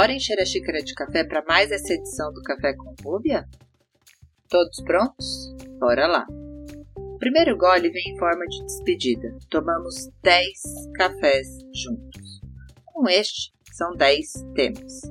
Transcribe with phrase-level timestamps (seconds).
[0.00, 3.46] Bora encher a xícara de café para mais essa edição do Café com Rúbia?
[4.48, 5.54] Todos prontos?
[5.78, 6.26] Bora lá!
[6.96, 9.28] O primeiro gole vem em forma de despedida.
[9.50, 10.48] Tomamos 10
[10.94, 12.40] cafés juntos.
[12.86, 15.02] Com este, são 10 temas.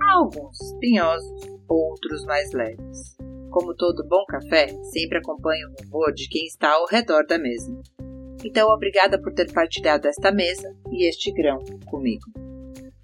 [0.00, 3.18] Há alguns espinhosos, outros mais leves.
[3.50, 7.70] Como todo bom café, sempre acompanha o humor de quem está ao redor da mesa.
[8.42, 12.47] Então, obrigada por ter partilhado esta mesa e este grão comigo.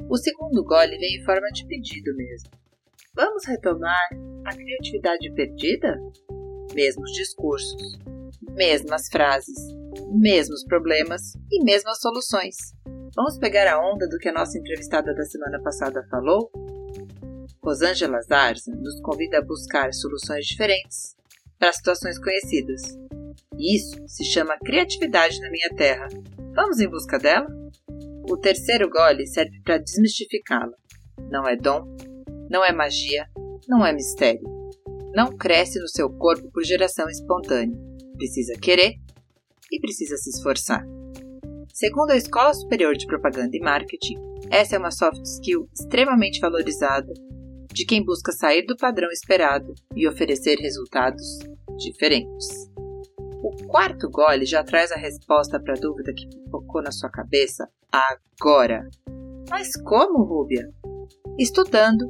[0.09, 2.51] O segundo gole vem em forma de pedido mesmo.
[3.15, 4.09] Vamos retomar
[4.45, 5.97] a criatividade perdida?
[6.75, 7.99] Mesmos discursos,
[8.51, 9.57] mesmas frases,
[10.11, 12.57] mesmos problemas e mesmas soluções.
[13.17, 16.51] Vamos pegar a onda do que a nossa entrevistada da semana passada falou?
[17.63, 21.17] Rosângela Zarza nos convida a buscar soluções diferentes
[21.59, 22.83] para situações conhecidas.
[23.59, 26.09] Isso se chama criatividade na minha terra.
[26.55, 27.47] Vamos em busca dela?
[28.29, 30.73] O terceiro gole serve para desmistificá-la.
[31.31, 31.85] Não é dom,
[32.51, 33.27] não é magia,
[33.69, 34.43] não é mistério.
[35.15, 37.79] Não cresce no seu corpo por geração espontânea.
[38.17, 38.95] Precisa querer
[39.71, 40.85] e precisa se esforçar.
[41.73, 44.17] Segundo a Escola Superior de Propaganda e Marketing,
[44.51, 47.13] essa é uma soft skill extremamente valorizada
[47.73, 51.41] de quem busca sair do padrão esperado e oferecer resultados
[51.77, 52.74] diferentes.
[53.45, 57.69] O quarto gole já traz a resposta para a dúvida que focou na sua cabeça
[57.93, 58.89] agora.
[59.51, 60.67] Mas como, Rúbia?
[61.39, 62.07] Estudando,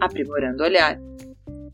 [0.00, 0.98] aprimorando o olhar.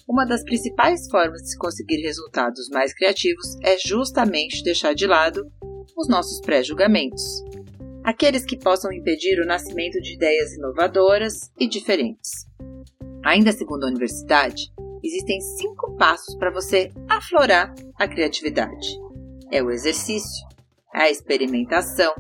[0.09, 5.49] Uma das principais formas de se conseguir resultados mais criativos é justamente deixar de lado
[5.97, 7.45] os nossos pré-julgamentos,
[8.03, 12.45] aqueles que possam impedir o nascimento de ideias inovadoras e diferentes.
[13.25, 14.73] Ainda segundo a universidade,
[15.07, 18.99] existem cinco passos para você aflorar a criatividade:
[19.51, 20.47] é o exercício,
[20.95, 22.13] é a experimentação,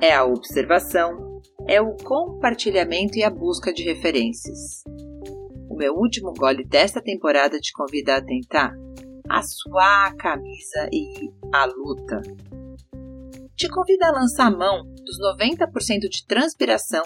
[0.00, 4.82] é a observação, é o compartilhamento e a busca de referências.
[5.68, 8.74] O meu último gole desta temporada te convida a tentar
[9.28, 12.20] a sua camisa e a luta.
[13.56, 17.02] Te convida a lançar a mão dos 90% de transpiração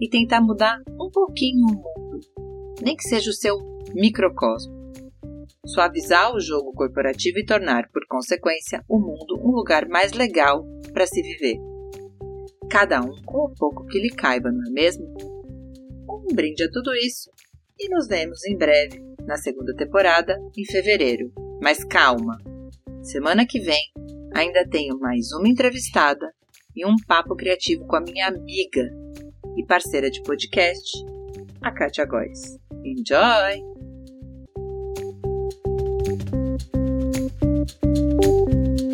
[0.00, 2.06] e tentar mudar um pouquinho o mundo
[2.82, 4.92] nem que seja o seu microcosmo.
[5.66, 11.06] Suavizar o jogo corporativo e tornar, por consequência, o mundo um lugar mais legal para
[11.06, 11.56] se viver.
[12.70, 15.06] Cada um com o pouco que lhe caiba, não é mesmo?
[16.08, 17.30] Um brinde a tudo isso
[17.78, 21.32] e nos vemos em breve, na segunda temporada, em fevereiro.
[21.60, 22.38] Mas calma!
[23.02, 23.92] Semana que vem
[24.34, 26.32] ainda tenho mais uma entrevistada
[26.74, 28.90] e um papo criativo com a minha amiga
[29.56, 31.04] e parceira de podcast,
[31.62, 32.58] a Kátia Góes.
[32.84, 33.75] Enjoy!